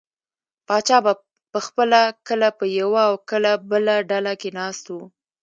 پاچا 0.67 0.97
به 1.05 1.13
پخپله 1.53 2.01
کله 2.27 2.49
په 2.57 2.65
یوه 2.79 3.01
او 3.09 3.15
کله 3.29 3.51
بله 3.71 3.95
ډله 4.09 4.33
کې 4.41 4.49
ناست 4.57 4.85
و. 4.91 4.95